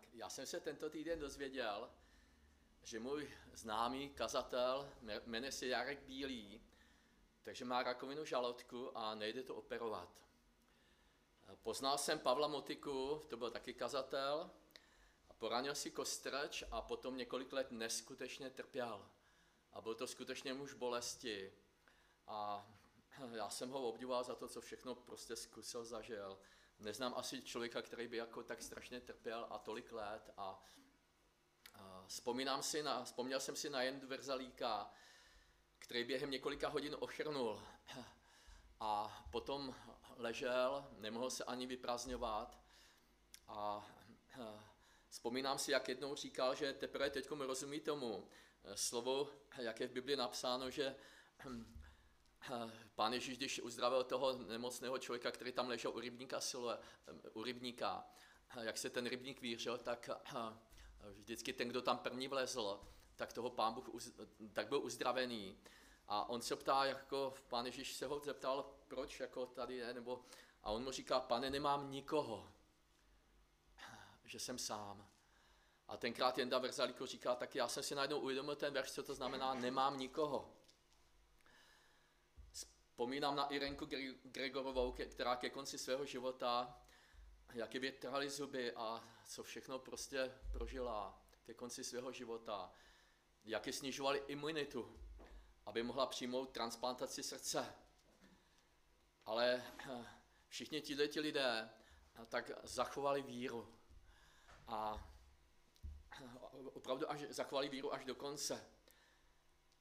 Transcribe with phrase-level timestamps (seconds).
[0.00, 1.90] Tak já jsem se tento týden dozvěděl,
[2.82, 4.92] že můj známý kazatel,
[5.26, 6.60] jmenuje se Jarek Bílý,
[7.42, 10.08] takže má rakovinu žaludku a nejde to operovat.
[11.62, 14.50] Poznal jsem Pavla Motiku, to byl taky kazatel,
[15.28, 19.08] a poranil si kostrč a potom několik let neskutečně trpěl.
[19.72, 21.52] A byl to skutečně muž bolesti.
[22.26, 22.68] A
[23.32, 26.38] já jsem ho obdivoval za to, co všechno prostě zkusil, zažil.
[26.78, 30.30] Neznám asi člověka, který by jako tak strašně trpěl a tolik let.
[30.36, 30.62] A,
[31.74, 34.90] a vzpomínám si na, vzpomněl jsem si na jen Verzalíka,
[35.78, 37.62] který během několika hodin ochrnul
[38.80, 39.74] a potom
[40.16, 42.58] ležel, nemohl se ani vyprázdňovat
[43.48, 43.86] a
[45.08, 48.28] vzpomínám si, jak jednou říkal, že teprve teď rozumí tomu
[48.74, 50.96] slovo, jak je v Biblii napsáno, že
[52.94, 56.78] Pán Ježíš, když uzdravil toho nemocného člověka, který tam ležel u rybníka, sile,
[57.32, 58.06] u rybníka,
[58.60, 60.10] jak se ten rybník vířil, tak
[61.12, 62.80] vždycky ten, kdo tam první vlezl,
[63.16, 63.88] tak toho pán Bůh
[64.52, 65.58] tak byl uzdravený.
[66.08, 70.24] A on se ptá, jako pán Ježíš se ho zeptal, proč jako tady je, nebo,
[70.62, 72.52] a on mu říká, pane, nemám nikoho,
[74.24, 75.08] že jsem sám.
[75.88, 79.14] A tenkrát Jenda Verzalíko říká, tak já jsem si najednou uvědomil ten verš, co to
[79.14, 80.55] znamená, nemám nikoho.
[82.96, 83.86] Vzpomínám na Irenku
[84.22, 86.80] Gregorovou, která ke konci svého života,
[87.52, 87.80] jak je
[88.30, 92.72] zuby a co všechno prostě prožila ke konci svého života,
[93.44, 94.96] jak je snižovali imunitu,
[95.66, 97.74] aby mohla přijmout transplantaci srdce.
[99.24, 100.06] Ale eh,
[100.48, 103.74] všichni ti lidé eh, tak zachovali víru.
[104.66, 105.08] A
[106.22, 106.30] eh,
[106.72, 108.75] opravdu až, zachovali víru až do konce.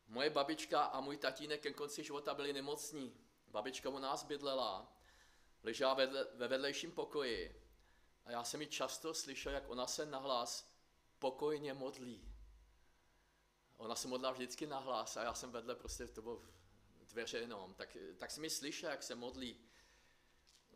[0.07, 3.17] Moje babička a můj tatínek ke konci života byli nemocní.
[3.47, 4.93] Babička u nás bydlela,
[5.63, 5.93] ležela
[6.33, 7.61] ve vedlejším pokoji
[8.25, 10.71] a já jsem ji často slyšel, jak ona se nahlas
[11.19, 12.31] pokojně modlí.
[13.77, 16.43] Ona se modlila vždycky nahlas a já jsem vedle prostě, to bylo
[17.05, 19.59] dveře jenom, tak, tak jsem mi slyšel, jak se modlí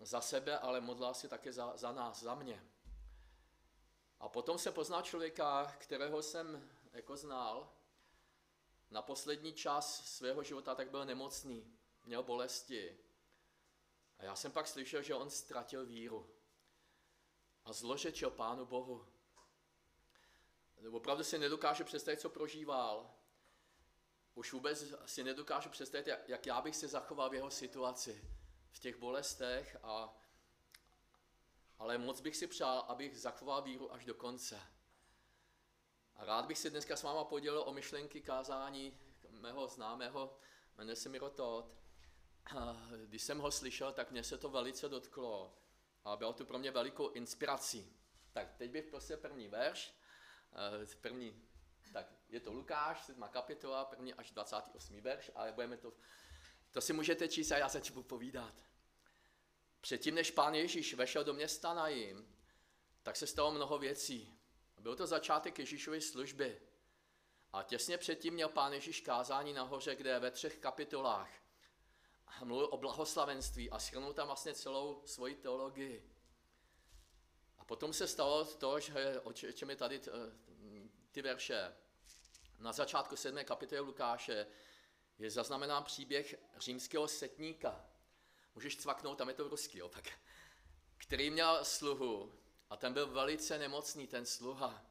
[0.01, 2.63] za sebe, ale modlila si také za, za nás, za mě.
[4.19, 7.73] A potom se poznal člověka, kterého jsem jako znal,
[8.91, 13.00] na poslední čas svého života tak byl nemocný, měl bolesti.
[14.17, 16.29] A já jsem pak slyšel, že on ztratil víru
[17.66, 19.07] a zložečil Pánu Bohu.
[20.91, 23.13] Opravdu si nedokáže představit, co prožíval.
[24.35, 28.23] Už vůbec si nedokážu představit, jak já bych se zachoval v jeho situaci,
[28.71, 30.17] v těch bolestech, a,
[31.77, 34.78] ale moc bych si přál, abych zachoval víru až do konce.
[36.19, 39.00] A rád bych se dneska s váma podělil o myšlenky kázání
[39.30, 40.38] mého známého,
[40.78, 41.75] jmenuje se Miro Todd.
[43.06, 45.57] Když jsem ho slyšel, tak mě se to velice dotklo
[46.06, 47.97] a bylo to pro mě velikou inspirací.
[48.31, 49.96] Tak teď bych prostě první verš,
[51.02, 51.41] první,
[51.94, 53.24] tak je to Lukáš, 7.
[53.30, 55.01] kapitola, první až 28.
[55.01, 55.94] verš, ale budeme to,
[56.72, 58.53] to si můžete číst a já se ti budu povídat.
[59.81, 62.36] Předtím, než pán Ježíš vešel do města Najím,
[63.03, 64.38] tak se stalo mnoho věcí.
[64.79, 66.62] Byl to začátek Ježíšovy služby.
[67.53, 71.29] A těsně předtím měl pán Ježíš kázání nahoře, kde ve třech kapitolách
[72.44, 76.16] mluvil o blahoslavenství a shrnul tam vlastně celou svoji teologii.
[77.57, 80.01] A potom se stalo to, že o čem je tady
[81.12, 81.75] ty verše.
[82.59, 83.44] Na začátku 7.
[83.44, 84.47] kapitoly Lukáše
[85.19, 87.85] je zaznamenán příběh římského setníka.
[88.56, 90.03] Můžeš cvaknout, tam je to ruský opak.
[90.97, 92.34] Který měl sluhu
[92.69, 94.85] a ten byl velice nemocný, ten sluha.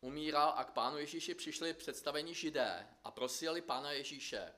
[0.00, 4.54] Umíral a k pánu Ježíši přišli představení židé a prosili pána Ježíše,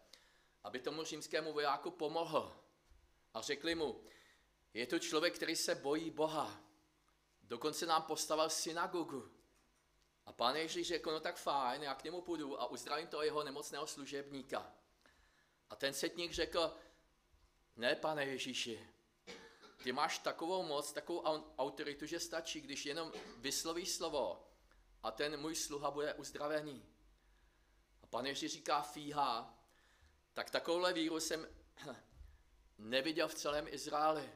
[0.64, 2.60] aby tomu římskému vojáku pomohl.
[3.34, 4.04] A řekli mu,
[4.75, 6.60] je to člověk, který se bojí Boha.
[7.42, 9.32] Dokonce nám postavil synagogu.
[10.26, 13.44] A pán Ježíš řekl, no tak fajn, já k němu půjdu a uzdravím toho jeho
[13.44, 14.72] nemocného služebníka.
[15.70, 16.76] A ten setník řekl,
[17.76, 18.88] ne, pane Ježíši,
[19.82, 21.22] ty máš takovou moc, takovou
[21.59, 24.48] autoritu, že stačí, když jenom vyslovíš slovo
[25.02, 26.84] a ten můj sluha bude uzdravený.
[28.02, 29.55] A pan Ježíš říká fíha,
[30.32, 31.49] tak takovouhle víru jsem
[32.78, 34.32] neviděl v celém Izraeli.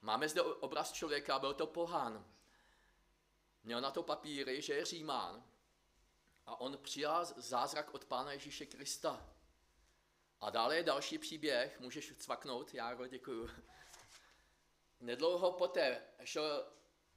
[0.00, 2.26] Máme zde obraz člověka, byl to pohán.
[3.64, 5.44] Měl na to papíry, že je Římán.
[6.46, 9.26] A on přijal zázrak od Pána Ježíše Krista.
[10.40, 13.50] A dále je další příběh, můžeš cvaknout, Járo, děkuju.
[15.00, 16.72] Nedlouho poté šel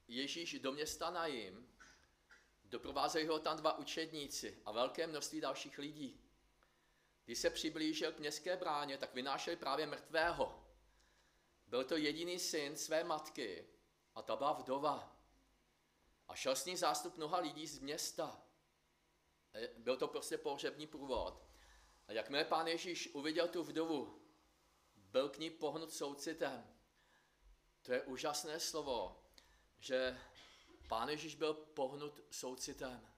[0.08, 1.74] Ježíš do města Najím,
[2.64, 6.22] doprovázejí ho tam dva učedníci a velké množství dalších lidí.
[7.25, 10.64] Když se přiblížil k městské bráně, tak vynášeli právě mrtvého.
[11.68, 13.68] Byl to jediný syn své matky
[14.16, 15.18] a ta byla vdova.
[16.28, 18.44] A šel s ní zástup mnoha lidí z města.
[19.54, 21.53] E, byl to prostě pohřební průvod.
[22.08, 24.22] A jakmile pán Ježíš uviděl tu vdovu,
[24.96, 26.74] byl k ní pohnut soucitem.
[27.82, 29.24] To je úžasné slovo,
[29.80, 30.20] že
[30.88, 33.14] pán Ježíš byl pohnut soucitem.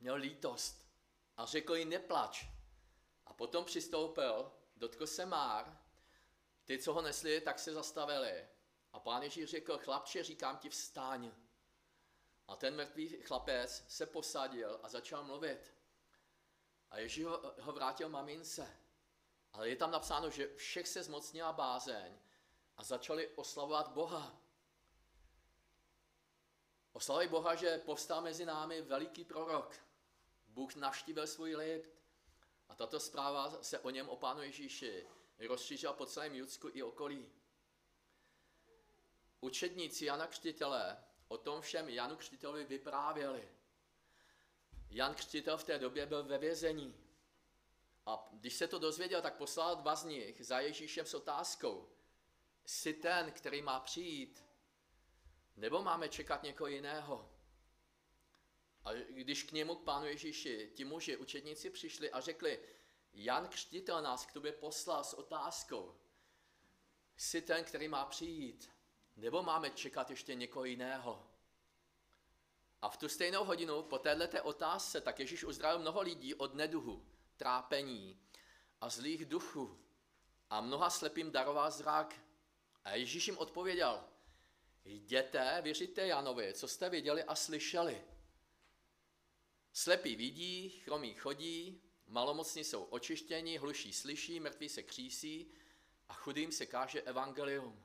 [0.00, 0.86] Měl lítost
[1.36, 2.46] a řekl jí neplač.
[3.26, 5.80] A potom přistoupil, dotkl se Már,
[6.64, 8.48] ty, co ho nesli, tak se zastavili.
[8.92, 11.32] A pán Ježíš řekl, chlapče, říkám ti, vstáň.
[12.48, 15.79] A ten mrtvý chlapec se posadil a začal mluvit.
[16.90, 18.76] A Ježíš ho, ho vrátil mamince.
[19.52, 22.18] Ale je tam napsáno, že všech se zmocnila bázeň
[22.76, 24.40] a začali oslavovat Boha.
[26.92, 29.76] Oslavují Boha, že povstal mezi námi veliký prorok.
[30.46, 31.94] Bůh navštívil svůj lid.
[32.68, 35.06] A tato zpráva se o něm, o Pánu Ježíši,
[35.38, 37.32] rozšířila po celém Judsku i okolí.
[39.40, 43.48] Učedníci Jana Křtitele o tom všem Janu Křtitelovi vyprávěli.
[44.90, 46.94] Jan Křtitel v té době byl ve vězení.
[48.06, 51.88] A když se to dozvěděl, tak poslal dva z nich za Ježíšem s otázkou.
[52.64, 54.44] Jsi ten, který má přijít?
[55.56, 57.32] Nebo máme čekat někoho jiného?
[58.84, 62.60] A když k němu, k pánu Ježíši, ti muži, učedníci přišli a řekli,
[63.12, 66.00] Jan Křtitel nás k tobě poslal s otázkou.
[67.16, 68.70] Jsi ten, který má přijít?
[69.16, 71.29] Nebo máme čekat ještě někoho jiného?
[72.82, 77.06] A v tu stejnou hodinu po této otázce tak Ježíš uzdravil mnoho lidí od neduhu,
[77.36, 78.20] trápení
[78.80, 79.78] a zlých duchů
[80.50, 82.20] a mnoha slepým daroval zrak.
[82.84, 84.04] A Ježíš jim odpověděl,
[84.84, 88.04] jděte, věříte Janovi, co jste viděli a slyšeli.
[89.72, 95.52] Slepí vidí, chromí chodí, malomocní jsou očištěni, hluší slyší, mrtví se křísí
[96.08, 97.84] a chudým se káže evangelium.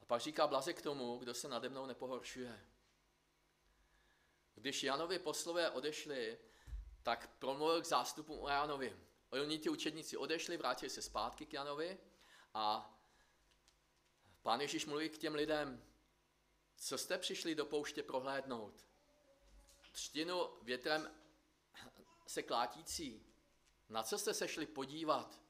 [0.00, 2.66] A pak říká blaze k tomu, kdo se nade mnou nepohoršuje.
[4.56, 6.38] Když Janovi poslové odešli,
[7.02, 8.96] tak promluvil k zástupům o Janovi.
[9.30, 11.98] Oni ti učedníci odešli, vrátili se zpátky k Janovi
[12.54, 12.94] a
[14.42, 15.84] pán Ježíš mluví k těm lidem,
[16.76, 18.86] co jste přišli do pouště prohlédnout?
[19.92, 21.14] Třtinu větrem
[22.26, 23.26] se klátící.
[23.88, 25.42] Na co jste se šli podívat?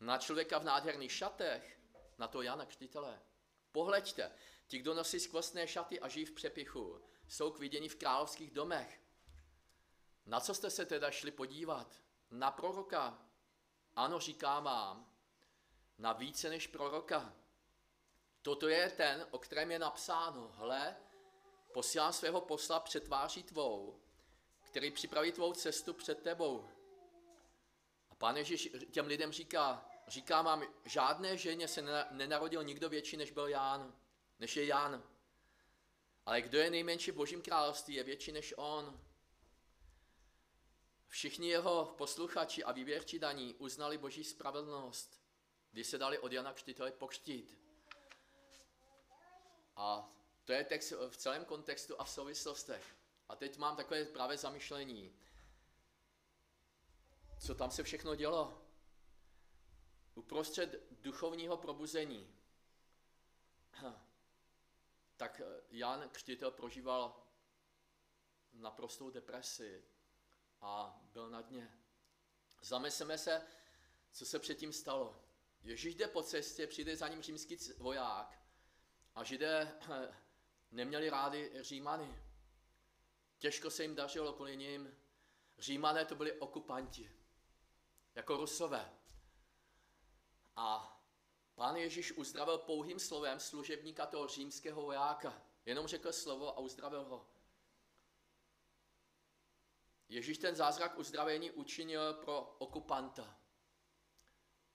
[0.00, 1.80] Na člověka v nádherných šatech?
[2.18, 3.20] Na to Jana Křtitele.
[3.72, 4.32] Pohleďte,
[4.66, 9.00] ti, kdo nosí skvostné šaty a žijí v přepichu, jsou k vidění v královských domech.
[10.26, 12.02] Na co jste se teda šli podívat?
[12.30, 13.18] Na proroka?
[13.96, 15.14] Ano, říkám vám,
[15.98, 17.34] na více než proroka.
[18.42, 20.96] Toto je ten, o kterém je napsáno, hle,
[21.72, 24.00] posílám svého posla před tváří tvou,
[24.60, 26.68] který připraví tvou cestu před tebou.
[28.10, 33.30] A pán Ježíš těm lidem říká, říká vám, žádné ženě se nenarodil nikdo větší, než
[33.30, 33.94] byl Ján,
[34.38, 35.02] než je Ján.
[36.26, 39.00] Ale kdo je nejmenší v božím království, je větší než on.
[41.08, 45.20] Všichni jeho posluchači a výběrči daní uznali boží spravedlnost,
[45.72, 47.58] když se dali od Jana Křtitele pokřtít.
[49.76, 50.12] A
[50.44, 52.96] to je text v celém kontextu a v souvislostech.
[53.28, 55.16] A teď mám takové právě zamyšlení.
[57.38, 58.62] Co tam se všechno dělo?
[60.14, 62.34] Uprostřed duchovního probuzení.
[65.16, 65.40] Tak
[65.70, 67.26] Jan Křtitel prožíval
[68.52, 69.84] naprostou depresi
[70.60, 71.78] a byl na dně.
[72.62, 73.46] Zamysleme se,
[74.12, 75.24] co se předtím stalo.
[75.62, 78.42] Ježíš jde po cestě, přijde za ním římský voják
[79.14, 79.78] a židé
[80.70, 82.22] neměli rádi Římany.
[83.38, 84.96] Těžko se jim dařilo kvůli ním.
[85.58, 87.12] Římané to byli okupanti,
[88.14, 88.92] jako Rusové.
[90.56, 90.93] A
[91.54, 95.42] pán Ježíš uzdravil pouhým slovem služebníka toho římského vojáka.
[95.66, 97.26] Jenom řekl slovo a uzdravil ho.
[100.08, 103.38] Ježíš ten zázrak uzdravení učinil pro okupanta,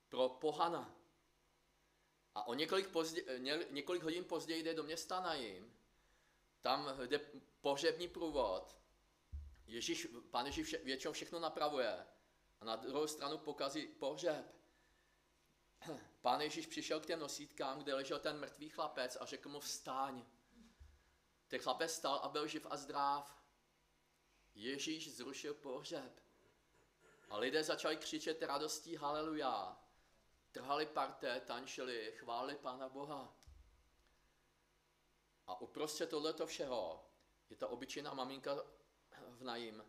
[0.10, 0.96] pro pohana.
[2.36, 5.80] A o několik, pozdě, několik hodin později jde do města Najím
[6.62, 7.20] tam jde
[7.62, 8.78] pohřební průvod,
[9.68, 12.06] Ježíš, pán Ježíš vše, většinou všechno napravuje
[12.62, 14.59] a na druhou stranu pokazí pohřeb.
[16.22, 20.26] Pán Ježíš přišel k těm nosítkám, kde ležel ten mrtvý chlapec a řekl mu vstáň.
[21.48, 23.44] Ten chlapec stal a byl živ a zdrav.
[24.56, 26.22] Ježíš zrušil pohřeb.
[27.30, 29.78] A lidé začali křičet radostí haleluja.
[30.52, 33.36] Trhali parte, tančili, chválili Pána Boha.
[35.48, 37.06] A uprostřed tohleto všeho
[37.50, 38.56] je ta obyčejná maminka
[39.28, 39.84] v najím,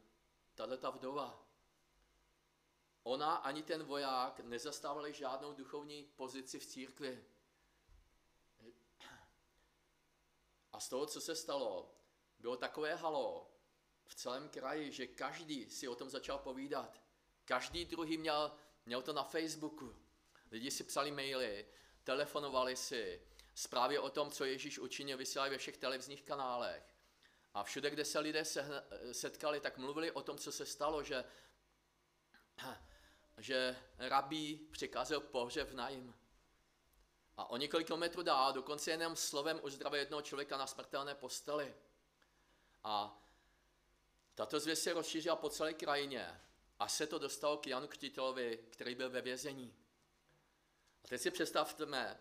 [0.54, 1.50] tahle ta vdova.
[3.02, 7.25] Ona ani ten voják nezastávali žádnou duchovní pozici v církvi.
[10.73, 11.95] A z toho, co se stalo,
[12.38, 13.50] bylo takové halo
[14.04, 17.02] v celém kraji, že každý si o tom začal povídat.
[17.45, 18.52] Každý druhý měl,
[18.87, 19.97] měl to na Facebooku.
[20.50, 21.66] Lidi si psali maily,
[22.04, 23.23] telefonovali si,
[23.54, 26.83] zprávy o tom, co Ježíš učinil, vysílali ve všech televizních kanálech.
[27.54, 28.45] A všude, kde se lidé
[29.12, 31.25] setkali, tak mluvili o tom, co se stalo, že,
[33.40, 36.14] že rabí přikázal pohřeb na jim.
[37.37, 41.75] A o několik kilometrů dál, dokonce jenom slovem uzdravil jednoho člověka na smrtelné posteli.
[42.85, 43.23] A
[44.35, 46.40] tato zvěst se rozšířila po celé krajině
[46.78, 49.75] a se to dostalo k Janu Křtitelovi, který byl ve vězení.
[51.04, 52.20] A teď si představme,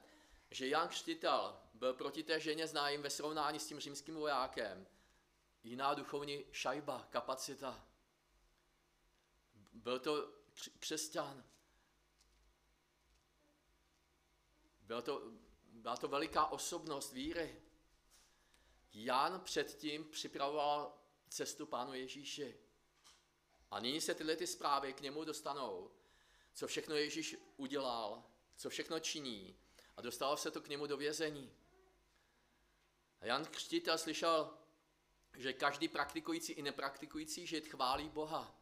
[0.52, 4.88] že Jan Křtitel byl proti té ženě známým ve srovnání s tím římským vojákem
[5.64, 7.86] jiná duchovní šajba, kapacita.
[9.74, 10.39] Byl to
[10.80, 11.44] křesťan.
[14.82, 15.32] Byl to,
[15.64, 17.62] byla to veliká osobnost víry.
[18.94, 20.98] Jan předtím připravoval
[21.30, 22.60] cestu Pánu Ježíši.
[23.72, 25.92] A nyní se tyhle ty zprávy k němu dostanou,
[26.54, 28.24] co všechno Ježíš udělal,
[28.56, 29.60] co všechno činí
[29.98, 31.54] a dostalo se to k němu do vězení.
[33.22, 34.58] A Jan Křtitel slyšel,
[35.38, 38.59] že každý praktikující i nepraktikující žid chválí Boha.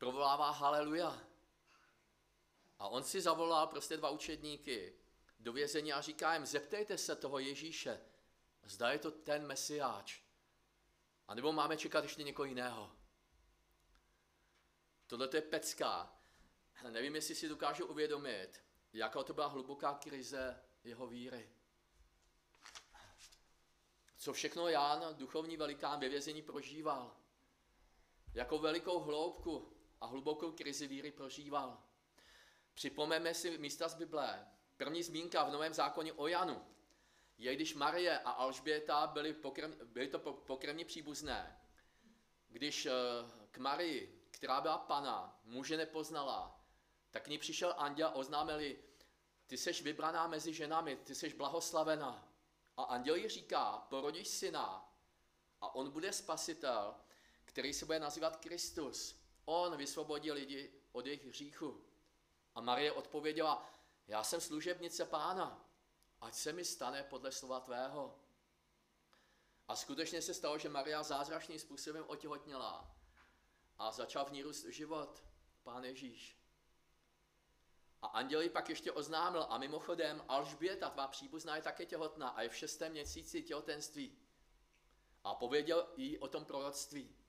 [0.00, 1.22] Provolává haleluja.
[2.78, 4.94] A on si zavolal prostě dva učedníky
[5.40, 8.00] do vězení a říká jim, zeptejte se toho Ježíše,
[8.62, 10.20] zda je to ten mesiáč.
[11.28, 12.92] A nebo máme čekat ještě někoho jiného.
[15.06, 16.14] Tohle je pecka.
[16.90, 21.50] Nevím, jestli si dokážu uvědomit, jaká to byla hluboká krize jeho víry.
[24.16, 27.16] Co všechno Ján, duchovní velikán, ve vězení prožíval.
[28.34, 31.82] Jakou velikou hloubku a hlubokou krizi víry prožíval.
[32.74, 34.46] Připomeňme si místa z Bible.
[34.76, 36.66] První zmínka v Novém zákoně o Janu
[37.38, 41.60] je, když Marie a Alžběta byly, pokrm, byly to pokrevní příbuzné.
[42.48, 42.92] Když eh,
[43.50, 46.60] k Marii, která byla pana, muže nepoznala,
[47.10, 48.78] tak k ní přišel anděl a oznámili,
[49.46, 52.28] ty seš vybraná mezi ženami, ty seš blahoslavená.
[52.76, 54.94] A anděl jí říká, porodíš syna
[55.60, 56.94] a on bude spasitel,
[57.44, 59.19] který se bude nazývat Kristus.
[59.52, 61.84] On vysvobodí lidi od jejich hříchu.
[62.54, 63.70] A Marie odpověděla,
[64.08, 65.68] já jsem služebnice pána,
[66.20, 68.18] ať se mi stane podle slova tvého.
[69.68, 72.96] A skutečně se stalo, že Maria zázračným způsobem otěhotněla
[73.78, 75.24] a začal v ní růst život,
[75.62, 76.38] pán Ježíš.
[78.02, 82.48] A anděl pak ještě oznámil, a mimochodem Alžběta, tvá příbuzná, je také těhotná a je
[82.48, 84.18] v šestém měsíci těhotenství.
[85.24, 87.19] A pověděl jí o tom proroctví.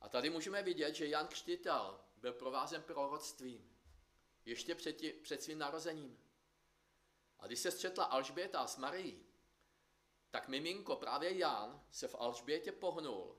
[0.00, 3.70] A tady můžeme vidět, že Jan Křtitel byl provázen proroctvím
[4.44, 6.18] ještě před, tí, před svým narozením.
[7.38, 9.26] A když se střetla Alžběta s Marií,
[10.30, 13.38] tak miminko, právě Jan, se v Alžbětě pohnul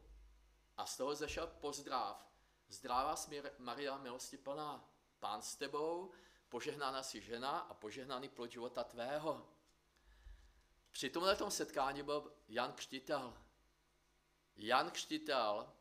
[0.78, 2.32] a z toho zešel pozdrav.
[2.68, 4.90] Zdravá smír Maria milosti plná.
[5.20, 6.12] Pán s tebou,
[6.50, 9.50] požehnána si žena a požehnaný plod života tvého.
[10.92, 13.38] Při tomhle setkání byl Jan Křtitel.
[14.56, 15.74] Jan Křtitel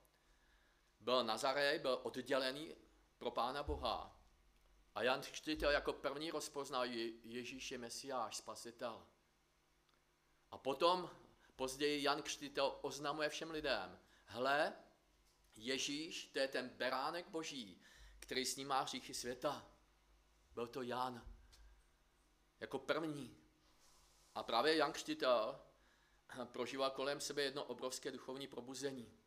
[1.01, 2.77] byl Nazarej, byl oddělený
[3.19, 4.21] pro Pána Boha.
[4.95, 6.85] A Jan Křtitel jako první rozpoznal
[7.25, 9.07] Ježíš je Mesiáš, Spasitel.
[10.51, 11.11] A potom
[11.57, 14.73] později Jan Křtitel oznamuje všem lidem, hle,
[15.57, 17.83] Ježíš, to je ten beránek boží,
[18.19, 19.67] který snímá hříchy světa.
[20.55, 21.27] Byl to Jan.
[22.61, 23.37] Jako první.
[24.35, 25.61] A právě Jan Křtitel
[26.45, 29.20] prožíval kolem sebe jedno obrovské duchovní probuzení.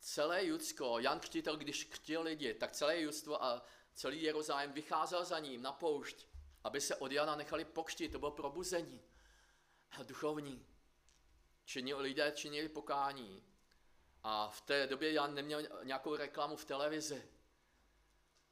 [0.00, 3.62] Celé Judsko, Jan Křtitel, když křtil lidi, tak celé Judstvo a
[3.94, 6.26] celý Jeruzalém vycházel za ním na poušť,
[6.64, 8.12] aby se od Jana nechali pokřtit.
[8.12, 9.02] To bylo probuzení
[10.02, 10.66] duchovní.
[11.64, 13.44] Činil, lidé činili pokání.
[14.22, 17.28] A v té době Jan neměl nějakou reklamu v televizi.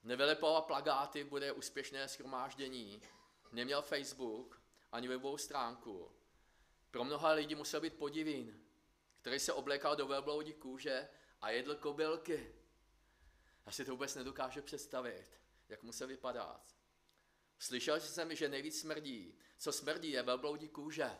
[0.03, 3.03] Nevylepoval plagáty, bude úspěšné schromáždění.
[3.53, 4.63] Neměl Facebook
[4.93, 6.13] ani webovou stránku.
[6.91, 8.65] Pro mnoha lidí musel být podivín,
[9.21, 11.09] který se oblékal do velbloudí kůže
[11.41, 12.55] a jedl kobylky.
[13.67, 16.77] Já si to vůbec nedokážu představit, jak musel vypadat.
[17.59, 19.39] Slyšel jsem, že nejvíc smrdí.
[19.59, 21.19] Co smrdí je velbloudí kůže.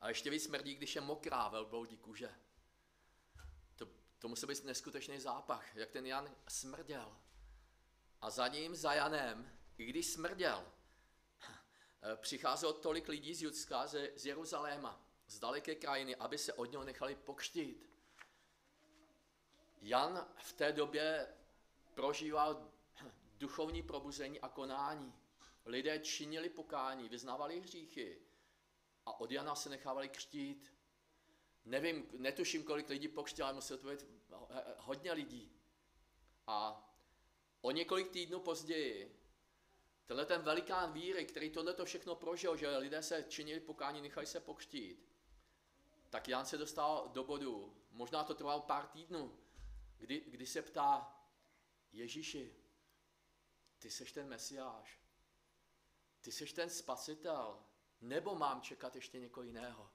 [0.00, 2.34] A ještě víc smrdí, když je mokrá velbloudí kůže.
[3.76, 7.16] To, to musel být neskutečný zápach, jak ten Jan smrděl.
[8.20, 10.72] A za ním, za Janem, i když smrděl,
[12.16, 16.84] přicházelo tolik lidí z Judska, z, z Jeruzaléma, z daleké krajiny, aby se od něho
[16.84, 17.91] nechali pokřtít.
[19.82, 21.28] Jan v té době
[21.94, 22.68] prožíval
[23.38, 25.14] duchovní probuzení a konání.
[25.64, 28.22] Lidé činili pokání, vyznávali hříchy,
[29.06, 30.74] a od Jana se nechávali křtít.
[31.64, 34.06] Nevím, netuším, kolik lidí pokřtil, ale muselo to být
[34.78, 35.52] hodně lidí.
[36.46, 36.88] A
[37.60, 39.18] o několik týdnů později,
[40.06, 44.40] tenhle ten velikán víry, který tohle všechno prožil, že lidé se činili pokání, nechali se
[44.40, 45.08] pokřtít,
[46.10, 49.38] tak Jan se dostal do bodu, možná to trvalo pár týdnů,
[50.02, 51.18] kdy, kdy se ptá,
[51.92, 52.56] Ježíši,
[53.78, 55.00] ty seš ten mesiáš,
[56.20, 57.64] ty seš ten spasitel,
[58.00, 59.90] nebo mám čekat ještě někoho jiného?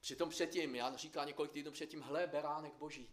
[0.00, 3.10] Přitom předtím, Jan říká několik týdnů předtím, hle, beránek boží.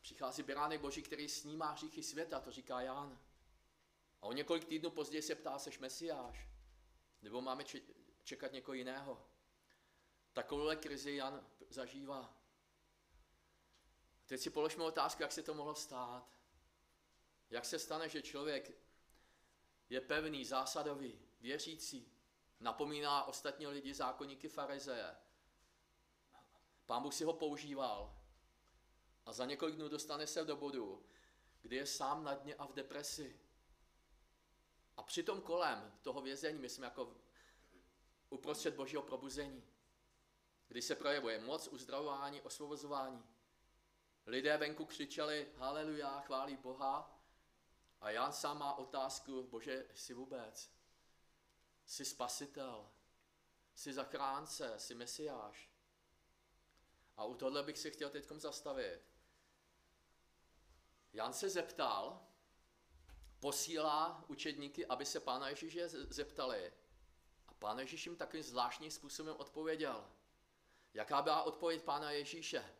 [0.00, 3.20] Přichází beránek boží, který snímá hříchy světa, to říká Jan.
[4.20, 6.48] A o několik týdnů později se ptá, seš mesiáš?
[7.22, 7.64] Nebo máme
[8.22, 9.33] čekat někoho jiného?
[10.34, 12.36] Takovouhle krizi Jan zažívá.
[14.26, 16.38] Teď si položme otázku, jak se to mohlo stát.
[17.50, 18.70] Jak se stane, že člověk
[19.88, 22.12] je pevný, zásadový, věřící,
[22.60, 25.16] napomíná ostatní lidi, zákonníky farizeje.
[26.86, 28.20] Pán Bůh si ho používal
[29.26, 31.06] a za několik dnů dostane se do bodu,
[31.62, 33.40] kdy je sám na dně a v depresi.
[34.96, 37.16] A přitom kolem toho vězení, my jsme jako
[38.30, 39.64] uprostřed božího probuzení,
[40.68, 43.24] kdy se projevuje moc uzdravování, osvobozování.
[44.26, 47.20] Lidé venku křičeli haleluja, chválí Boha
[48.00, 50.70] a Jan sám má otázku, bože, jsi vůbec?
[51.86, 52.90] Jsi spasitel,
[53.74, 55.70] jsi zachránce, jsi mesiáš.
[57.16, 59.00] A u tohle bych si chtěl teď zastavit.
[61.12, 62.26] Jan se zeptal,
[63.40, 66.72] posílá učedníky, aby se pána Ježíše zeptali.
[67.48, 70.10] A pán Ježíš jim takovým zvláštním způsobem odpověděl.
[70.94, 72.74] Jaká byla odpověď pána Ježíše?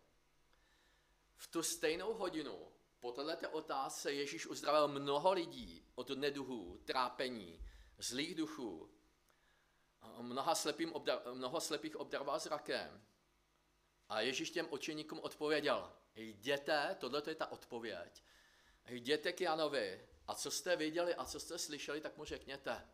[1.37, 7.65] V tu stejnou hodinu po této otázce Ježíš uzdravil mnoho lidí od neduhů, trápení,
[7.99, 8.91] zlých duchů.
[10.21, 13.05] Mnoha slepým obdar, mnoho slepých obdaroval zrakem.
[14.09, 18.23] A Ježíš těm učeníkům odpověděl, jděte, tohle je ta odpověď,
[18.89, 22.89] jděte k Janovi a co jste viděli a co jste slyšeli, tak mu řekněte.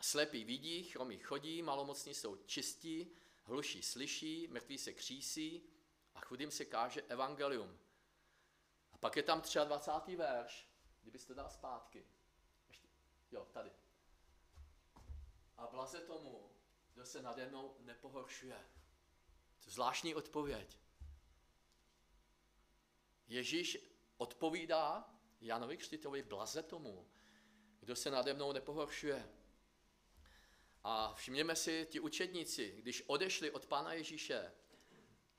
[0.00, 3.12] Slepí vidí, chromí chodí, malomocní jsou čistí,
[3.48, 5.68] hluší slyší, mrtví se křísí
[6.14, 7.78] a chudým se káže evangelium.
[8.92, 10.16] A pak je tam 23.
[10.16, 10.68] verš,
[11.02, 12.06] kdybyste dal zpátky.
[12.68, 12.88] Ještě,
[13.30, 13.70] jo, tady.
[15.56, 16.50] A blaze tomu,
[16.94, 18.68] kdo se nade mnou nepohoršuje.
[19.64, 20.78] To zvláštní odpověď.
[23.26, 23.78] Ježíš
[24.16, 27.08] odpovídá Janovi Křtitovi, blaze tomu,
[27.80, 29.37] kdo se nade mnou nepohoršuje.
[30.84, 34.52] A všimněme si, ti učedníci, když odešli od Pána Ježíše,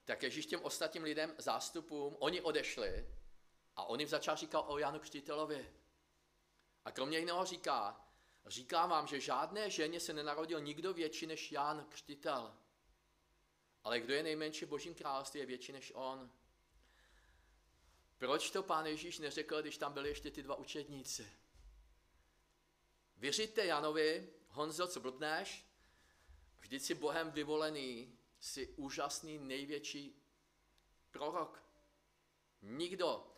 [0.06, 3.08] tak Ježíš těm ostatním lidem, zástupům, oni odešli
[3.76, 5.74] a on jim začal říkat o Janu Křtitelovi.
[6.86, 8.08] A kromě jiného říká,
[8.46, 12.58] říkám vám, že žádné ženě se nenarodil nikdo větší než Jan Křtitel.
[13.84, 16.32] Ale kdo je nejmenší v božím království, je větší než on.
[18.18, 21.32] Proč to pán Ježíš neřekl, když tam byli ještě ty dva učedníci?
[23.18, 25.66] Věříte Janovi, Honzo, co blbneš?
[26.60, 30.24] Vždyť si Bohem vyvolený, jsi úžasný, největší
[31.12, 31.64] prorok.
[32.62, 33.34] Nikdo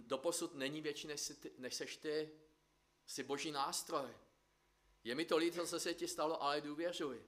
[0.00, 2.30] doposud není větší, než, jsi, než seš ty.
[3.06, 4.16] Jsi boží nástroj.
[5.04, 7.22] Je mi to líto, co se ti stalo, ale důvěřuj.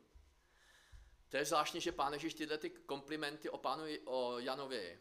[1.29, 5.00] To je zvláštní, že pán Ježíš tyhle ty komplimenty o pánu o Janovi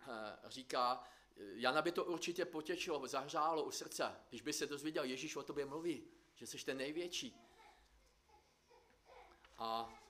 [0.00, 1.04] eh, říká,
[1.36, 5.64] Jana by to určitě potěčilo, zahřálo u srdce, když by se dozvěděl, Ježíš o tobě
[5.64, 7.44] mluví, že jsi ten největší.
[9.58, 10.00] A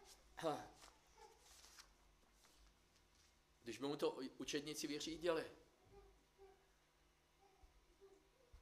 [3.62, 5.50] když by mu to učedníci vyřídili,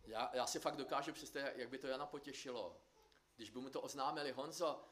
[0.04, 2.80] já, já si fakt dokážu představit, jak by to Jana potěšilo,
[3.36, 4.84] když by mu to oznámili, Honzo,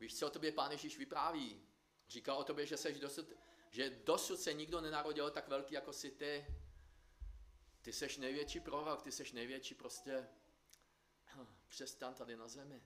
[0.00, 1.62] víš, co o tobě pán Ježíš vypráví?
[2.08, 3.32] Říká o tobě, že, seš dosud,
[3.70, 6.46] že dosud se nikdo nenarodil tak velký, jako jsi ty.
[7.82, 10.28] Ty seš největší prorok, ty seš největší prostě
[11.68, 12.82] přestan tady na zemi.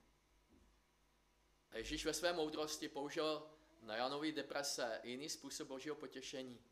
[1.71, 3.51] A Ježíš ve své moudrosti použil
[3.83, 6.65] na Janovi deprese jiný způsob božího potěšení.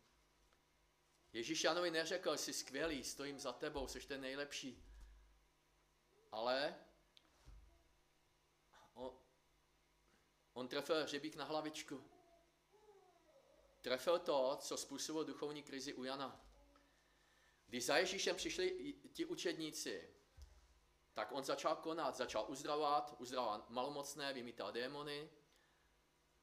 [1.32, 4.84] Ježíš Janovi neřekl, jsi skvělý, stojím za tebou, jsi ten nejlepší.
[6.32, 6.74] Ale
[8.94, 9.18] on,
[10.52, 12.04] on trefil hřebík na hlavičku.
[13.80, 16.44] Trefil to, co způsobil duchovní krizi u Jana.
[17.66, 20.17] Když za Ježíšem přišli ti učedníci,
[21.18, 25.30] tak on začal konat, začal uzdravovat, uzdravovat malomocné, vymítal démony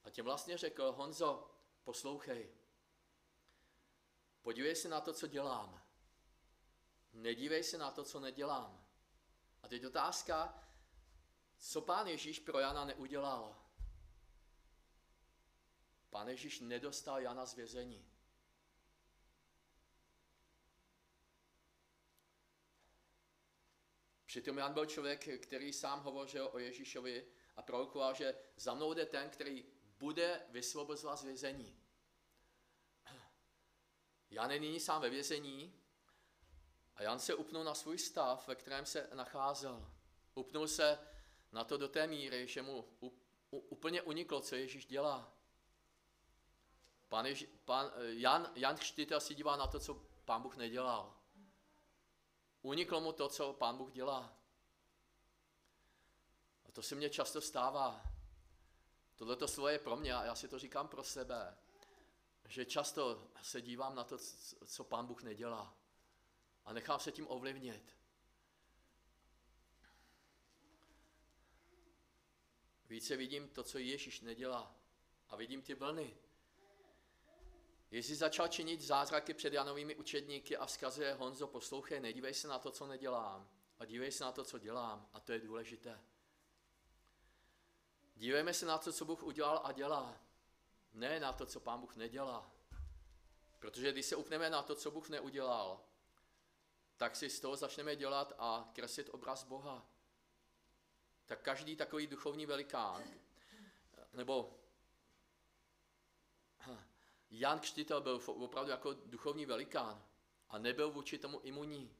[0.03, 1.51] a těm vlastně řekl, Honzo,
[1.83, 2.51] poslouchej,
[4.41, 5.83] podívej se na to, co dělám.
[7.13, 8.87] Nedívej se na to, co nedělám.
[9.63, 10.63] A teď otázka,
[11.57, 13.55] co pán Ježíš pro Jana neudělal?
[16.09, 18.14] Pán Ježíš nedostal Jana z vězení.
[24.35, 29.05] Přitom Jan byl člověk, který sám hovořil o Ježíšovi a prorokoval, že za mnou jde
[29.05, 29.65] ten, který
[29.99, 31.79] bude vysvobozovat z vězení.
[34.29, 35.73] Jan je nyní sám ve vězení
[36.95, 39.91] a Jan se upnul na svůj stav, ve kterém se nacházel.
[40.33, 40.99] Upnul se
[41.51, 42.85] na to do té míry, že mu
[43.49, 45.33] úplně uniklo, co Ježíš dělá.
[47.07, 49.93] Pan, Ježi, pan Jan, Jan Křtitel si dívá na to, co
[50.25, 51.14] pán Bůh nedělal.
[52.65, 54.37] Uniklo mu to, co pán Bůh dělá.
[56.65, 58.03] A to se mně často stává.
[59.15, 61.57] Tohle to slovo je pro mě a já si to říkám pro sebe.
[62.45, 64.17] Že často se dívám na to,
[64.65, 65.77] co pán Bůh nedělá.
[66.65, 67.97] A nechám se tím ovlivnit.
[72.89, 74.75] Více vidím to, co Ježíš nedělá.
[75.29, 76.17] A vidím ty vlny.
[77.95, 82.71] Ježíš začal činit zázraky před Janovými učedníky a vzkazuje Honzo, poslouchej, nedívej se na to,
[82.71, 85.09] co nedělám, a dívej se na to, co dělám.
[85.13, 86.01] A to je důležité.
[88.15, 90.17] Dívejme se na to, co Bůh udělal a dělá.
[90.93, 92.51] Ne na to, co Pán Bůh nedělá.
[93.59, 95.79] Protože když se upneme na to, co Bůh neudělal,
[96.97, 99.85] tak si z toho začneme dělat a kreslit obraz Boha.
[101.25, 103.03] Tak každý takový duchovní velikán,
[104.13, 104.59] nebo
[107.31, 110.05] Jan Křtitel byl opravdu jako duchovní velikán
[110.49, 111.95] a nebyl vůči tomu imunní.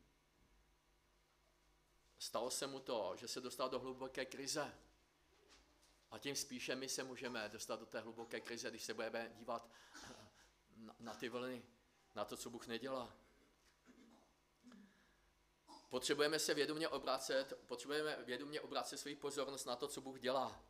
[2.19, 4.73] Stalo se mu to, že se dostal do hluboké krize.
[6.11, 9.69] A tím spíše my se můžeme dostat do té hluboké krize, když se budeme dívat
[10.99, 11.65] na, ty vlny,
[12.15, 13.13] na to, co Bůh nedělá.
[15.89, 20.63] Potřebujeme se vědomě obracet, potřebujeme vědomě obracet svou pozornost na to, co Bůh dělá,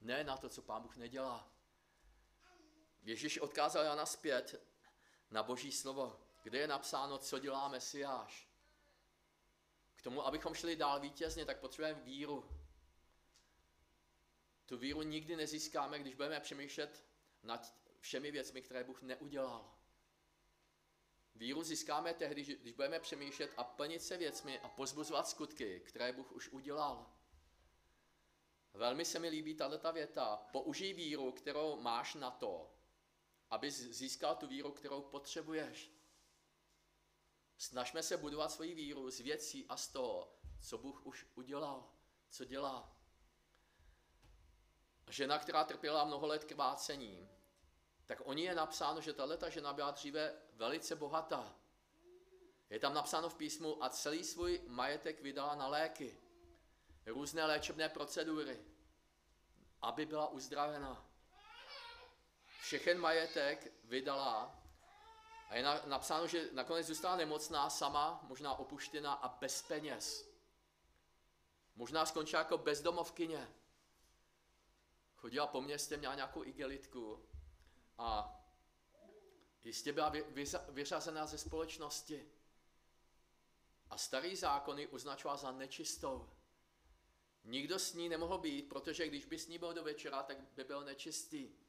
[0.00, 1.50] ne na to, co Pán Bůh nedělá.
[3.02, 4.66] Ježíš odkázal Jana zpět
[5.30, 8.48] na boží slovo, kde je napsáno, co dělá Mesiáš.
[9.94, 12.48] K tomu, abychom šli dál vítězně, tak potřebujeme víru.
[14.66, 17.04] Tu víru nikdy nezískáme, když budeme přemýšlet
[17.42, 19.74] nad všemi věcmi, které Bůh neudělal.
[21.34, 26.32] Víru získáme tehdy, když budeme přemýšlet a plnit se věcmi a pozbuzovat skutky, které Bůh
[26.32, 27.12] už udělal.
[28.74, 30.36] Velmi se mi líbí tato věta.
[30.36, 32.74] Použij víru, kterou máš na to,
[33.52, 35.92] aby získal tu víru, kterou potřebuješ.
[37.58, 41.92] Snažme se budovat svoji víru z věcí a z toho, co Bůh už udělal,
[42.30, 42.96] co dělá.
[45.08, 47.28] Žena, která trpěla mnoho let krvácením,
[48.06, 51.56] tak o ní je napsáno, že tato žena byla dříve velice bohatá.
[52.70, 56.18] Je tam napsáno v písmu a celý svůj majetek vydala na léky,
[57.06, 58.64] různé léčebné procedury,
[59.82, 61.11] aby byla uzdravena
[62.62, 64.62] všechen majetek vydala
[65.48, 70.28] a je napsáno, že nakonec zůstala nemocná sama, možná opuštěná a bez peněz.
[71.76, 73.48] Možná skončila jako bezdomovkyně.
[75.16, 77.28] Chodila po městě, měla nějakou igelitku
[77.98, 78.38] a
[79.64, 80.12] jistě byla
[80.68, 82.28] vyřazená ze společnosti.
[83.90, 86.30] A starý zákony označoval za nečistou.
[87.44, 90.64] Nikdo s ní nemohl být, protože když by s ní byl do večera, tak by
[90.64, 91.61] byl nečistý.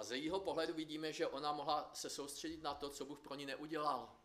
[0.00, 3.34] A ze jejího pohledu vidíme, že ona mohla se soustředit na to, co Bůh pro
[3.34, 4.16] ní neudělal.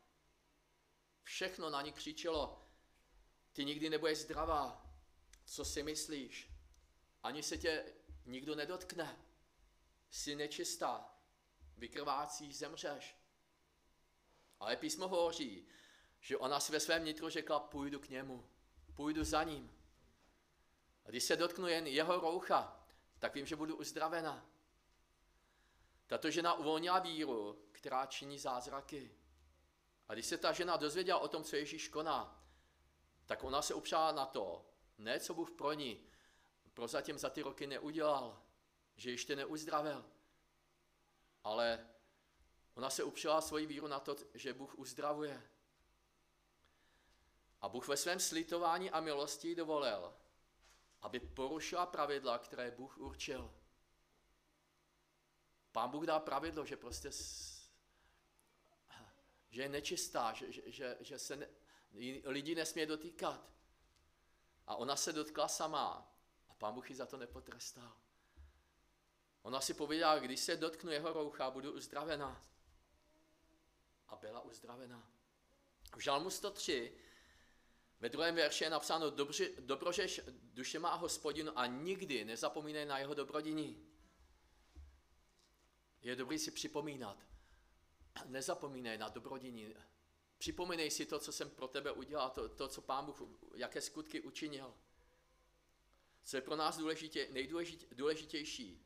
[1.23, 2.69] Všechno na ní křičelo,
[3.53, 4.85] ty nikdy nebudeš zdravá,
[5.45, 6.51] co si myslíš,
[7.23, 7.93] ani se tě
[8.25, 9.25] nikdo nedotkne,
[10.09, 11.13] jsi nečistá,
[11.77, 13.17] vykrvácíš, zemřeš.
[14.59, 15.67] Ale písmo hovoří,
[16.19, 18.49] že ona si ve svém nitru řekla, půjdu k němu,
[18.93, 19.71] půjdu za ním.
[21.05, 22.87] A když se dotknu jen jeho roucha,
[23.19, 24.54] tak vím, že budu uzdravena.
[26.07, 29.15] Tato žena uvolnila víru, která činí zázraky.
[30.07, 32.45] A když se ta žena dozvěděla o tom, co Ježíš koná,
[33.25, 34.65] tak ona se upřála na to,
[34.97, 36.07] ne co Bůh pro ní
[36.73, 38.41] prozatím za ty roky neudělal,
[38.95, 40.05] že ještě neuzdravil,
[41.43, 41.89] ale
[42.73, 45.49] ona se upřela svoji víru na to, že Bůh uzdravuje.
[47.61, 50.13] A Bůh ve svém slitování a milosti dovolil,
[51.01, 53.53] aby porušila pravidla, které Bůh určil.
[55.75, 57.11] Pán Bůh dá pravidlo, že prostě
[59.49, 61.47] že je nečistá, že, že, že, se ne,
[62.23, 63.49] lidi nesmí dotýkat.
[64.67, 66.11] A ona se dotkla sama
[66.49, 67.97] a pán Bůh ji za to nepotrestal.
[69.41, 72.41] Ona si pověděla, když se dotknu jeho roucha, budu uzdravena.
[74.07, 75.09] A byla uzdravena.
[75.95, 76.97] V Žalmu 103
[77.99, 79.09] Ve druhém verši je napsáno,
[79.59, 83.94] dobrožeš duše má hospodinu a nikdy nezapomínej na jeho dobrodiní.
[86.05, 87.17] Je dobrý si připomínat.
[88.25, 89.75] Nezapomínej na dobrodiní.
[90.37, 93.19] Připomínej si to, co jsem pro tebe udělal, to, to co pán Bůh,
[93.55, 94.73] jaké skutky učinil.
[96.23, 98.85] Co je pro nás důležitě, nejdůležitější,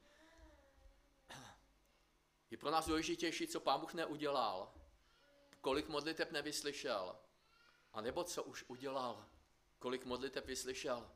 [2.51, 4.73] je pro nás důležitější, co pán Bůh neudělal,
[5.61, 7.19] kolik modliteb nevyslyšel,
[7.93, 9.29] a nebo co už udělal,
[9.79, 11.11] kolik modliteb vyslyšel.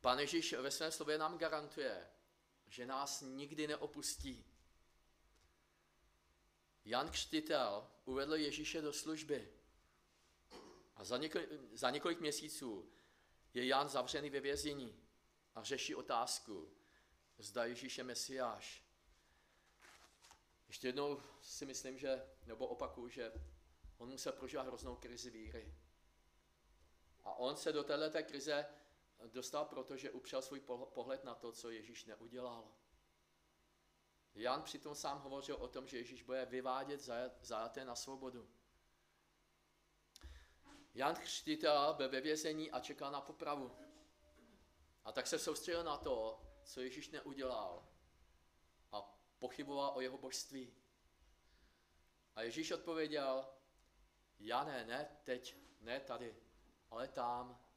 [0.00, 2.10] Pán Ježíš ve svém slově nám garantuje,
[2.70, 4.44] že nás nikdy neopustí.
[6.84, 9.52] Jan Křtitel uvedl Ježíše do služby.
[10.96, 12.92] A za několik, za několik měsíců
[13.54, 15.02] je Jan zavřený ve vězení
[15.54, 16.72] a řeší otázku,
[17.38, 18.84] zda Ježíš je Mesiáš.
[20.68, 23.32] Ještě jednou si myslím, že, nebo opakuju, že
[23.98, 25.74] on musel prožívat hroznou krizi víry.
[27.24, 28.66] A on se do této krize
[29.26, 30.60] dostal proto, že upřel svůj
[30.94, 32.72] pohled na to, co Ježíš neudělal.
[34.34, 37.00] Jan přitom sám hovořil o tom, že Ježíš bude vyvádět
[37.40, 38.50] zajaté na svobodu.
[40.94, 43.76] Jan Chřtitel byl ve vězení a čekal na popravu.
[45.04, 47.88] A tak se soustředil na to, co Ježíš neudělal
[48.92, 49.02] a
[49.38, 50.74] pochyboval o jeho božství.
[52.34, 53.48] A Ježíš odpověděl,
[54.38, 56.36] já ne, ne teď, ne tady,
[56.90, 57.69] ale tam.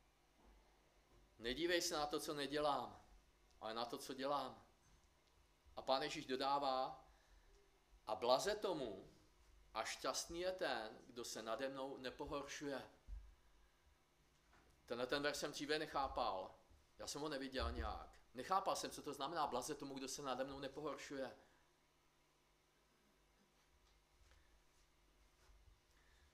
[1.44, 3.04] Nedívej se na to, co nedělám,
[3.62, 4.66] ale na to, co dělám.
[5.76, 7.08] A pán Ježíš dodává,
[8.08, 9.10] a blaze tomu,
[9.74, 12.82] a šťastný je ten, kdo se nade mnou nepohoršuje.
[14.86, 16.56] Tenhle ten verš jsem dříve nechápal.
[17.00, 18.20] Já jsem ho neviděl nějak.
[18.34, 21.38] Nechápal jsem, co to znamená blaze tomu, kdo se nade mnou nepohoršuje.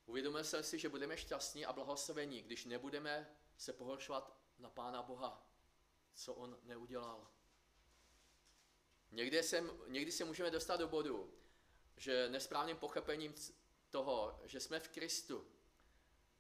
[0.06, 5.48] Uvědomil jsem si, že budeme šťastní a blahoslavení, když nebudeme se pohoršovat na Pána Boha,
[6.14, 7.28] co On neudělal.
[9.12, 11.34] Někdy, jsem, někdy se můžeme dostat do bodu,
[11.98, 13.36] že nesprávným pochopením
[13.90, 15.48] toho, že jsme v Kristu,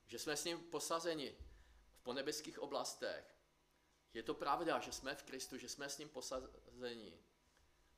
[0.07, 1.37] že jsme s ním posazeni
[1.93, 3.35] v ponebeských oblastech.
[4.13, 7.19] Je to pravda, že jsme v Kristu, že jsme s ním posazeni,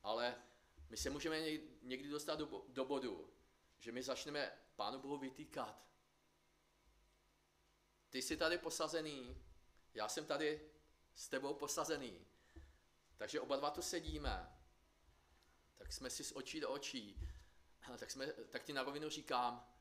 [0.03, 0.43] ale
[0.89, 1.41] my se můžeme
[1.81, 3.33] někdy dostat do, do bodu,
[3.79, 5.87] že my začneme Pánu Bohu vytýkat.
[8.09, 9.43] Ty jsi tady posazený,
[9.93, 10.71] já jsem tady
[11.13, 12.25] s tebou posazený.
[13.17, 14.57] Takže oba dva tu sedíme.
[15.77, 17.29] Tak jsme si z očí do očí.
[17.99, 19.73] Tak, jsme, tak ti na rovinu říkám,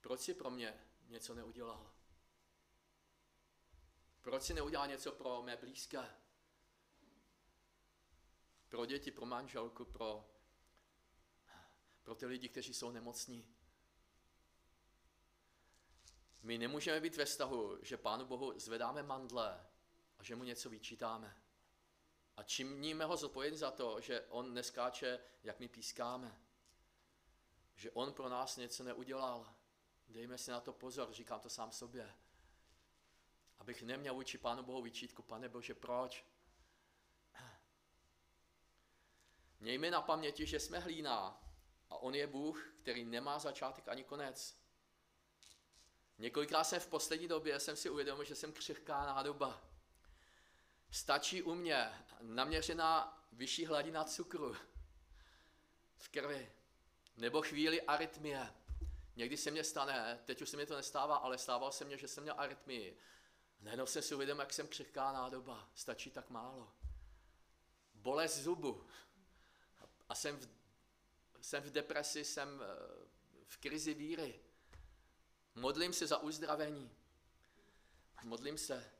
[0.00, 1.92] proč si pro mě něco neudělal?
[4.20, 6.10] Proč si neudělal něco pro mé blízké?
[8.68, 10.30] Pro děti, pro manželku, pro,
[12.02, 13.56] pro ty lidi, kteří jsou nemocní.
[16.42, 19.66] My nemůžeme být ve vztahu, že Pánu Bohu zvedáme mandle
[20.18, 21.36] a že mu něco vyčítáme.
[22.36, 26.40] A činíme ho zodpovědný za to, že on neskáče, jak my pískáme.
[27.76, 29.54] Že on pro nás něco neudělal.
[30.08, 32.14] Dejme si na to pozor, říkám to sám sobě.
[33.58, 36.24] Abych neměl vůči Pánu Bohu vyčítku, pane Bože, proč?
[39.60, 41.44] Mějme na paměti, že jsme hlína
[41.90, 44.59] a on je Bůh, který nemá začátek ani konec.
[46.20, 49.62] Několikrát jsem v poslední době jsem si uvědomil, že jsem křehká nádoba.
[50.90, 54.56] Stačí u mě naměřená vyšší hladina cukru
[55.96, 56.52] v krvi,
[57.16, 58.52] nebo chvíli arytmie.
[59.16, 62.08] Někdy se mě stane, teď už se mi to nestává, ale stávalo se mně, že
[62.08, 62.98] jsem měl arytmii.
[63.60, 65.68] Najednou jsem si uvědomil, jak jsem křehká nádoba.
[65.74, 66.72] Stačí tak málo.
[67.94, 68.86] Bolest zubu.
[70.08, 70.48] A jsem v,
[71.40, 72.66] jsem v depresi, jsem eh,
[73.46, 74.40] v krizi víry.
[75.54, 76.90] Modlím se za uzdravení.
[78.22, 78.92] Modlím se.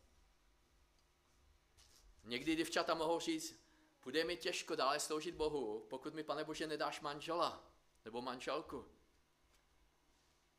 [2.25, 3.61] Někdy děvčata mohou říct,
[4.03, 7.73] bude mi těžko dále sloužit Bohu, pokud mi, pane Bože, nedáš manžela
[8.05, 8.89] nebo manželku.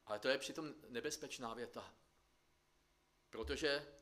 [0.05, 1.93] Ale to je přitom nebezpečná věta.
[3.29, 3.95] Protože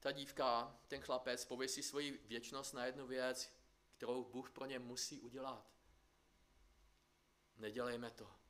[0.00, 3.52] ta dívka, ten chlapec pověsí svoji věčnost na jednu věc,
[3.96, 5.72] kterou Bůh pro ně musí udělat.
[7.56, 8.41] Nedělejme to.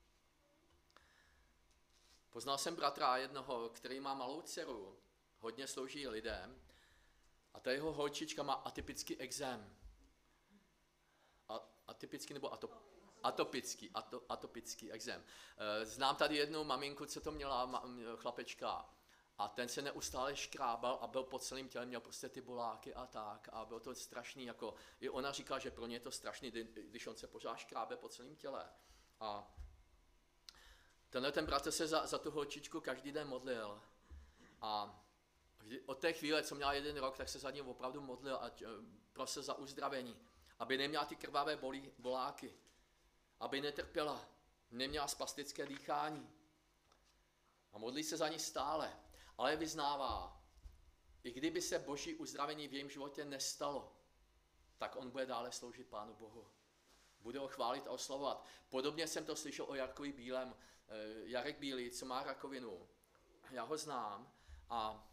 [2.33, 4.99] Poznal jsem bratra jednoho, který má malou dceru,
[5.38, 6.62] hodně slouží lidem
[7.55, 9.77] a ta jeho holčička má atypický exém.
[11.49, 12.71] A, atypický nebo atop,
[13.23, 15.25] atopický, ato, atopický exém.
[15.59, 17.83] Eh, znám tady jednu maminku, co to měla
[18.16, 18.90] chlapečka
[19.38, 23.07] a ten se neustále škrábal a byl po celém těle, měl prostě ty boláky a
[23.07, 26.51] tak a bylo to strašný, jako i ona říká, že pro ně je to strašný,
[26.51, 28.73] když on se pořád škrábe po celém těle.
[29.21, 29.55] A
[31.12, 33.83] Tenhle ten bratr se za, za tu holčičku každý den modlil.
[34.61, 35.01] A
[35.87, 38.66] od té chvíle, co měla jeden rok, tak se za ním opravdu modlil a eh,
[39.12, 40.16] prosil za uzdravení.
[40.59, 42.55] Aby neměla ty krvavé bolí, boláky.
[43.40, 44.25] Aby netrpěla.
[44.70, 46.31] Neměla spastické dýchání.
[47.72, 48.96] A modlí se za ní stále.
[49.38, 50.42] Ale vyznává,
[51.22, 53.96] i kdyby se boží uzdravení v jejím životě nestalo,
[54.79, 56.46] tak on bude dále sloužit Pánu Bohu.
[57.20, 58.46] Bude ho chválit a oslavovat.
[58.68, 60.55] Podobně jsem to slyšel o Jarkovi Bílem.
[60.88, 62.88] Eh, Jarek Bílý, co má rakovinu.
[63.51, 64.33] Já ho znám
[64.68, 65.09] a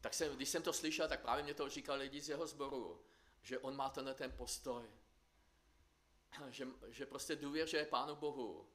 [0.00, 3.04] tak jsem, když jsem to slyšel, tak právě mě to říkal lidi z jeho sboru,
[3.42, 4.90] že on má tenhle ten postoj,
[6.48, 8.68] že, že prostě důvěřuje Pánu Bohu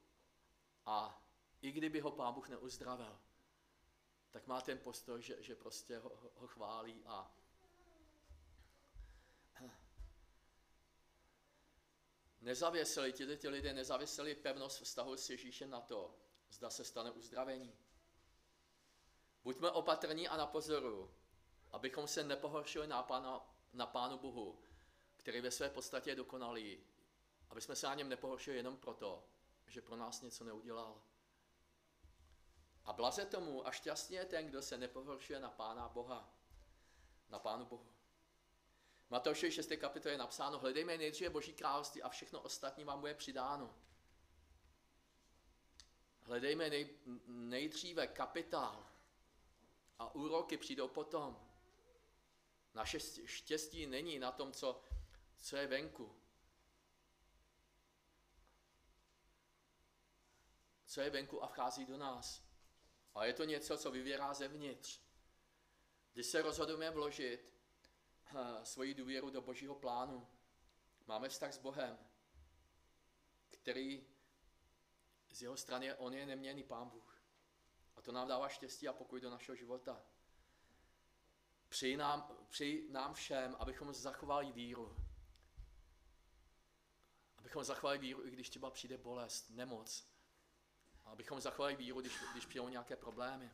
[0.86, 1.25] a
[1.62, 3.19] i kdyby ho Pán Bůh neuzdravil,
[4.31, 7.36] tak má ten postoj, že, že prostě ho, ho chválí a
[12.45, 16.15] nezavěsili, ti, ti lidé nezavěsili pevnost vztahu s Ježíšem na to,
[16.49, 17.77] zda se stane uzdravení.
[19.43, 21.13] Buďme opatrní a na pozoru,
[21.71, 24.62] abychom se nepohoršili na, pána, na Pánu Bohu,
[25.17, 26.84] který ve své podstatě je dokonalý,
[27.49, 29.23] aby jsme se na něm nepohoršili jenom proto,
[29.67, 31.01] že pro nás něco neudělal.
[32.84, 36.34] A blaze tomu a šťastně je ten, kdo se nepohoršuje na Pána Boha,
[37.29, 37.94] na Pánu Bohu.
[39.09, 39.71] Matoušovi 6.
[39.77, 43.75] kapitole je napsáno, hledejme nejdříve Boží království a všechno ostatní vám bude přidáno.
[46.21, 46.89] Hledejme nej,
[47.25, 48.89] nejdříve kapitál
[49.99, 51.49] a úroky přijdou potom.
[52.73, 54.81] Naše štěstí není na tom, co,
[55.37, 56.15] co je venku.
[60.85, 62.43] Co je venku a vchází do nás.
[63.15, 65.01] A je to něco, co vyvěrá zevnitř.
[66.13, 67.54] Když se rozhodujeme vložit
[68.63, 70.27] svoji důvěru do božího plánu,
[71.07, 71.97] máme vztah s Bohem,
[73.49, 74.07] který
[75.29, 77.21] z jeho strany on je neměný pán Bůh.
[77.95, 80.01] A to nám dává štěstí a pokoj do našeho života.
[81.69, 84.95] Přeji nám, přeji nám všem, abychom zachovali víru.
[87.37, 90.07] Abychom zachovali víru, i když třeba přijde bolest, nemoc.
[91.05, 93.51] Abychom zachovali víru, když, když přijdou nějaké problémy.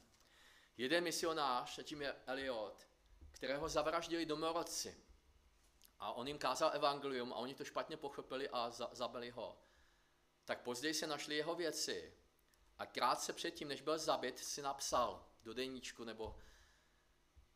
[0.78, 2.88] Jeden misionář, tím je Eliot,
[3.42, 4.98] kterého zavraždili domorodci.
[6.00, 9.58] A on jim kázal evangelium a oni to špatně pochopili a za, zabili ho.
[10.46, 12.14] Tak později se našli jeho věci
[12.78, 16.38] a krátce předtím, než byl zabit, si napsal do deníčku nebo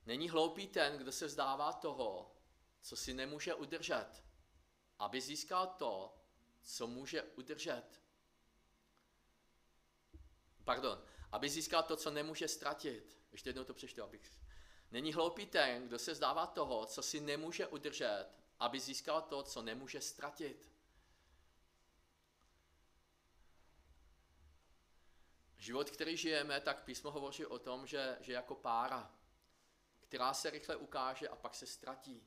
[0.05, 2.35] Není hloupý ten, kdo se vzdává toho,
[2.81, 4.23] co si nemůže udržet,
[4.99, 6.17] aby získal to,
[6.61, 8.01] co může udržet.
[10.63, 13.17] Pardon, aby získal to, co nemůže ztratit.
[13.31, 14.44] Ještě jednou to přečtu, abych...
[14.91, 18.25] Není hloupý ten, kdo se vzdává toho, co si nemůže udržet,
[18.59, 20.71] aby získal to, co nemůže ztratit.
[25.57, 29.15] Život, který žijeme, tak písmo hovoří o tom, že, že jako pára
[30.05, 32.23] která se rychle ukáže a pak se ztratí.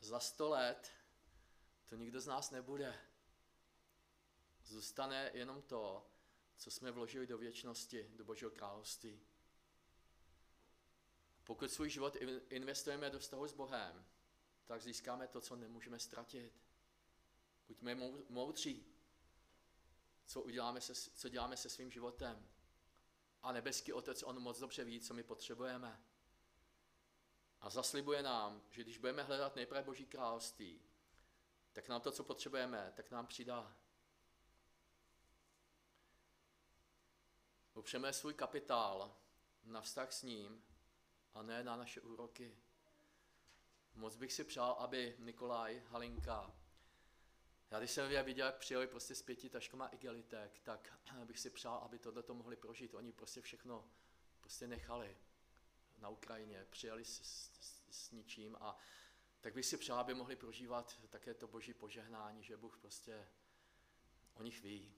[0.00, 0.92] Za sto let
[1.86, 2.98] to nikdo z nás nebude.
[4.64, 6.11] Zůstane jenom to,
[6.56, 9.20] co jsme vložili do věčnosti, do Božího království.
[11.44, 12.16] Pokud svůj život
[12.48, 14.06] investujeme do vztahu s Bohem,
[14.64, 16.62] tak získáme to, co nemůžeme ztratit.
[17.68, 17.94] Buďme
[18.28, 18.86] moudří,
[20.26, 22.48] co, uděláme se, co děláme se svým životem.
[23.42, 26.04] A nebeský Otec, On moc dobře ví, co my potřebujeme.
[27.60, 30.82] A zaslibuje nám, že když budeme hledat nejprve Boží království,
[31.72, 33.76] tak nám to, co potřebujeme, tak nám přidá.
[37.74, 39.16] Upřeme svůj kapitál
[39.64, 40.64] na vztah s ním
[41.34, 42.56] a ne na naše úroky.
[43.94, 46.54] Moc bych si přál, aby Nikolaj, Halinka,
[47.70, 50.92] já když jsem je viděl, jak přijeli prostě s pěti taškama igelitek, tak
[51.24, 52.94] bych si přál, aby tohle to mohli prožít.
[52.94, 53.90] Oni prostě všechno
[54.40, 55.16] prostě nechali
[55.98, 58.76] na Ukrajině, přijeli s, s, s ničím a
[59.40, 63.28] tak bych si přál, aby mohli prožívat také to boží požehnání, že Bůh prostě
[64.34, 64.94] o nich ví,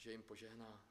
[0.00, 0.84] že jim požehná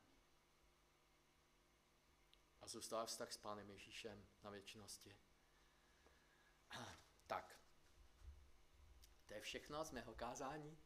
[2.61, 5.17] a zůstává vztah s Pánem Ježíšem na věčnosti.
[7.27, 7.59] Tak.
[9.27, 10.77] To je všechno z mého kázání.